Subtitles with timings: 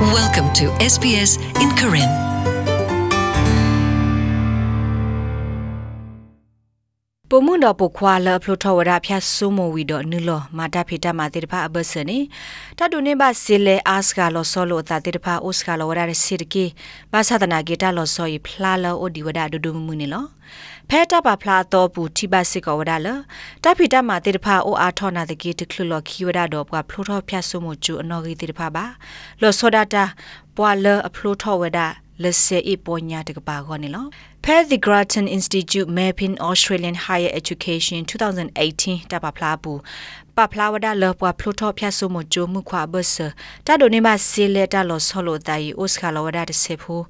[0.00, 2.27] Welcome to SBS in Karen.
[7.32, 12.18] ပမွန်တော့ပခွာလဖလိုထဝရဖျာဆုမဝီတော့နုလမာတာဖီတာမာတိတဖာအဘစနေ
[12.78, 16.64] တတုနေပါစီလေအာစကလောဆောလိုတာတိတဖာအိုစကလောဝရစီရကေ
[17.12, 20.24] ဘာသာတနာဂေတာလောဆောဤဖလာလောအိုဒီဝဒဒူဒူမှုနေလော
[20.88, 23.08] ဖဲတာပါဖလာတော့ဘူးတိပါစစ်ကောဝဒလ
[23.64, 28.84] တဖီတာမာတိတဖာအိုအာထောနာတကေတခလလောခီဝဒတော့ပွားဖလိုထဖျာဆုမကျူအနော်ဂေတိတဖာပါ
[29.40, 30.04] လောဆောဒတာ
[30.56, 31.80] ပွာလအဖလိုထဝဒ
[32.22, 34.06] လက်စေအပေါ်ညာတကပါခေါနေလော
[34.44, 39.80] Per the Grattan Institute Mapping Australian Higher Education 2018တပပလာဘူး
[40.36, 43.14] ပပလာဝဒါလောပွားဖလိုထောဖျက်ဆုမဂျိုမှုခွာဘဆ
[43.66, 47.00] တာဒိုနေမစီလက်တာလောဆောလိုတိုင်အိုစခါလောဝဒါတဆေဖို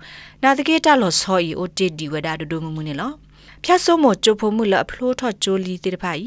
[0.42, 1.68] နာတကေတာလောဆောဤအို
[3.62, 6.26] တီဒီဝဒါဒိုဒိုမှုမှုနေလောဖြတ်ဆိုးမကျိုဖို့မှုလအဖလိုထော့ကျိုလီတိတဖိုင်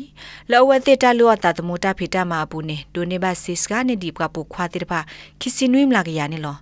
[0.52, 4.99] လောဝတိတလောတာတမိုတာဖိတမအပူနေဒိုနေဘစစ်စကနေဒီပကပုခွာတိတဖာ
[5.40, 6.55] ခီစီနွိမလာကရနေလော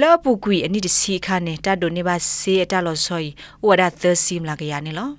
[0.00, 3.30] လောပူကွီအနိတစီခါနေတာဒိုနေဘစေအတလောဆောီ
[3.66, 5.10] ဝဒသစီမလာကရနေလော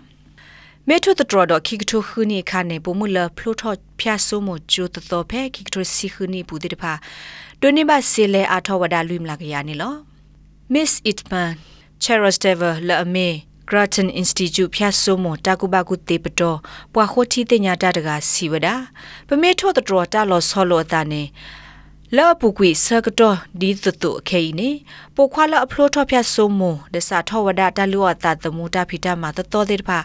[0.88, 6.94] မေထုတတော်တော့ခိကထုခူနီခါနေပုံမလဖလိုထော့ဖြတ်ဆိုးမကျိုတတော်ဖဲခိကထုစီခူနီပူတိတဖာ
[7.62, 9.94] ဒိုနေဘစေလေအထောဝဒလွိမလာကရနေလော
[10.74, 11.54] Miss Itman
[12.04, 16.58] Cheros Dever La Ame Grattan Institute ဖြတ်ဆိုးမတာကုဘကုတေပတော်
[16.94, 18.68] ပွာခိုတီတညာတတကစီဝဒ
[19.28, 21.24] ပမေထော့တော်တာလောဆောလောတာနေ
[22.18, 24.70] လောပုကွေဆကတော့ဒီတတုအခေနေ
[25.16, 26.62] ပိုခွာလအဖလိုထော့ဖြတ်ဆိုးမ
[26.94, 30.00] ဒစာထောဝဒတလူဝတာတမူတာဖိတာမှာတတော်တဲ့ဖာ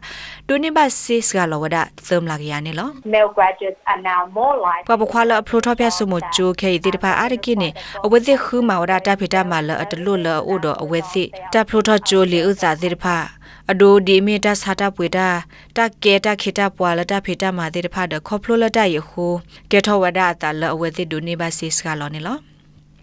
[0.48, 7.68] ဒုန်ဘစစ်စကလောဝဒသမလာကရနေလော male graduates are now more likely ပပခွာလအဖလိုထော့ဖြတ်ဆိုးမဂျိုခေဒီတဖာအားကိနေ
[8.04, 13.16] အဝသိခူမာဝဒတာဖိတာမှာလအတလူလအိုတော်အဝသိတဖလိုထော့ဂျိုလီဥစာဒီတဖာ
[13.70, 15.28] အဒိုဒီမီတာစာတာပွေတာ
[15.76, 19.26] တကဲတခိတာပွာလတာဖေတာမာတေတဖာဒခေါပလိုလတာယခု
[19.70, 22.38] ကဲထောဝဒတာလအဝဲတိဒိုနေပါစစ်ကလောနေလော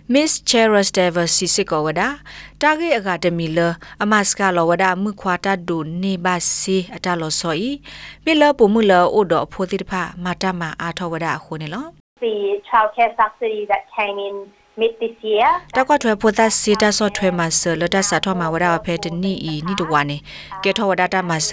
[0.08, 2.22] Miss Cheros Dever Sisiko wada
[2.60, 3.68] Target Academy le
[4.00, 7.82] amaska lo wada mu khwata do ne ba si ata lo so yi
[8.24, 11.32] mi le pu mu le o do pho ti pha mata ma a tho wada
[11.44, 11.82] kho ne lo
[12.22, 14.36] the childcare subsidy that came in
[14.80, 20.18] mid this year တကွထွဲဖိုတာစီတာဆော့ထွဲမှာဆလတဆာထောမှာဝဒါဖဲတနီဤနီတဝါနေ
[20.64, 21.52] ကေထောဝဒါတာမှာဆ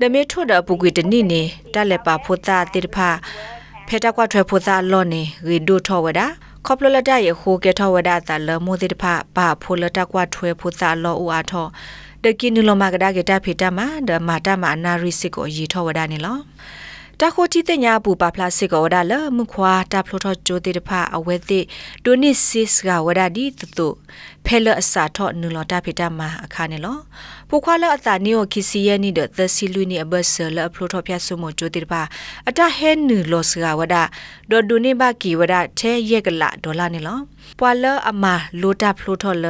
[0.00, 1.42] ဒမေထွတ်ဒပုကွေတနီနေ
[1.74, 2.98] တက်လက်ပါဖိုတာတိတဖ
[3.88, 6.26] ဖဲတကွထွဲဖိုတာလော့နေရီဒိုထောဝဒါ
[6.66, 9.04] ခေါပလလတရခိုကေထောဝဒါတလမိုတိတဖ
[9.36, 11.66] ပါဖိုလတကွထွဲဖိုတာလော့ဦးအားထော
[12.22, 16.38] ဒကိနုလမကဒါကေတာဖေတာမှာဒမာတာမှာအနာရိစစ်ကိုရီထောဝဒါနေလော
[17.20, 21.60] တခိုတီတညာပူပါဖလာစစ်ကောဝဒါလမခွာတဖလိုထောကျိုတေတဖအဝဲတိ
[22.04, 23.88] ဒိုနစ်စစ်ကဝဒါဒီတတု
[24.46, 26.96] ဖဲလအစာထောနူလတာဖေတာမှာအခါနေလော
[27.56, 31.94] ပုခွာလအတာနီယိုခီစီယနီဒသစီလူနီအဘဆလအဖလိုထောဖျဆုမကျိုတေတဖ
[32.48, 34.02] အတဟဲနူလောစကဝဒါ
[34.50, 37.18] ဒေါ်ဒိုနေဘကီဝဒါထဲရက်ကလာဒေါ်လာနေလော
[37.58, 38.24] ပွာလအမ
[38.60, 39.46] လိုတာဖလိုထောလ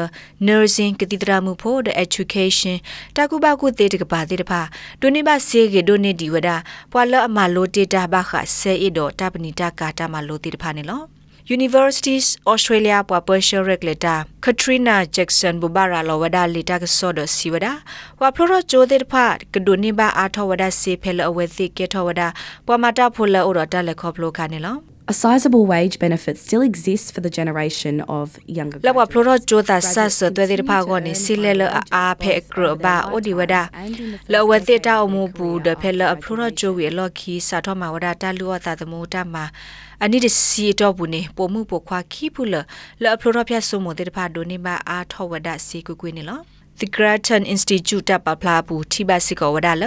[0.47, 2.77] nursing ကတိတရာမှုဖို့ the education
[3.17, 4.53] တကုဘကုတေတကပါတေတဖ
[5.01, 6.57] ဒိုနေဘစေကေဒိုနေဒီဝဒါ
[6.93, 11.03] ပွာလအမလိုတေတာဘခဆေအီဒိုတပနီတာကာတာမလိုတေတဖနေလော
[11.45, 17.85] Universities Australia pa partial regulator Katrina Jackson bubara lawada lita ka sodo siwada
[18.17, 22.33] wa phoro chode pha kduni ba a thawada se phel awethi ke thawada
[22.65, 27.11] pa mata phola oro ta le khoplo khane lo A sizable wage benefit still exists
[27.11, 28.27] for the generation of
[28.59, 29.13] younger လဘ graduates.
[29.13, 31.63] ဖလိုချိုတာဆတ်ဆတွေဒီဖာကိုနေစီလဲလ
[31.97, 33.55] အာဖဲကရဘာအိုဒီဝဒ
[34.33, 39.45] လဝတိတာအမှုဘူးဒဖဲလအဖလိုချိုဝီလော်ခီစာထောမှာဝဒတာလူဝတာသမူတာမှာ
[40.05, 42.55] အနိဒစီတော့ဘူးနေပိုမှုပိုခွာခီဖူလ
[43.03, 44.05] လအဖလိုဖျက်ဆုမတေ
[46.79, 49.85] တဖာဒိုနေပါအာထောဝဒစီကွကွနေလော The Grattan Institute တပ်ပပလာဘူးထိပါစစ်ကောဝဒါလ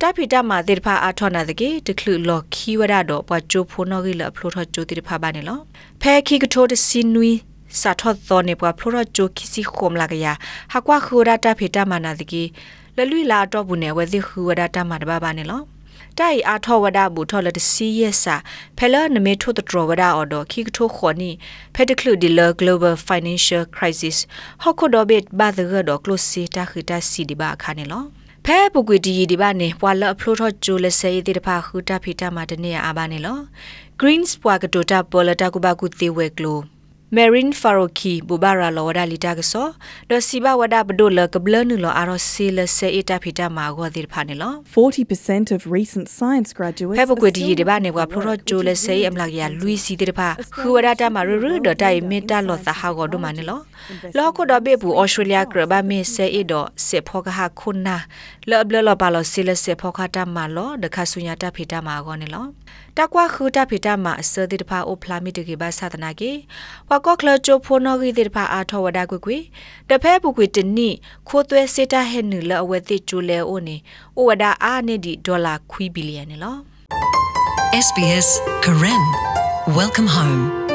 [0.00, 5.58] တပိတမှာတေတဖာအာထောနာတကေတခလူလော်ခီဝဒါတော့ပွားချိုဖိုနောဂီလအဖလိုထချိုတေတဖာပါနေလော
[6.02, 7.32] ဖဲခီကထိုတစီနွီ
[7.80, 10.26] စာထော့သောနေပွားဖလိုချိုခီစီခုမလာကရ
[10.72, 12.42] ဟာကွာခူရတာဖိတမနာတကေ
[12.96, 15.60] လလွိလာတော့ဘူးနေဝဲသိခူဝဒါတမတဘာပါနေလော
[16.18, 18.36] တိုင်အားထောဝဒဘူထောလတစီယဆာ
[18.78, 21.30] ဖဲလနမေထိုတထဝဒအော်ဒခိကထိုခေါနီ
[21.74, 24.16] ဖဲတကလူဒီလ global financial crisis
[24.62, 28.04] ဟခုဒဘစ်ဘာဒဂဒကလုစီတာခိတာစီဒီဘာခါနေလော
[28.44, 33.38] ဖဲပုကွေဒီဒီဘာနေပွာလအဖလိုထောဂျိုလဆေးဒီတဖာခူတာဖီတာမာတနေအာဘာနေလော
[34.00, 36.58] greens ပွာကတိုတာပေါ်လတာကုဘကုတေဝဲကလို
[37.10, 39.74] Marine Faroki Bubara Lawada Lita Gaso
[40.10, 43.88] Do Siba Wada Bdo La Kabla Nu Lo Aro Sila Se Eta Phita Ma Go
[43.88, 50.28] Dir Phane Lo 40% of recent science graduates ဖဲပ are ကွေဒီ still ဒီဘာနေကွာဖလိုဂျိုလဲဆေးအမလာကရလူစီတဲ့ဖာ
[50.58, 53.60] ခူဝဒတာမာရရဒတိုင်မေတာလောသဟာကိုဒမနေလော
[54.16, 57.96] လောကိုဒဘေဘူးဩစတြေးလျကရဘာမေဆေအီဒိုစေဖောကဟာခုနာ
[58.50, 59.98] လောဘလလောပါလောစီလစေဖောက
[62.98, 66.32] တာမာလောဒခဆုညာတာဖိတာမာကောနေလောတတကွာခူတာဖီတာမှာအစတိတဖာအိုဖလာမီတကေဘာသနာကေ
[66.88, 69.38] ဝါကောကလချိုဖိုနော်ဂီတိတဖာအာထောဝဒါကွေကွေ
[69.88, 70.88] တဖဲပုကွေတနိ
[71.28, 73.76] ခိုးသွဲစေတာဟဲနူလအဝဲတိကျူလဲအိုနေ
[74.16, 76.56] အိုဝဒါအာနေဒီဒေါ်လာခွီဘီလီယံနေလော
[77.86, 78.28] SBS
[78.64, 79.04] Karen.
[79.78, 80.67] Welcome home.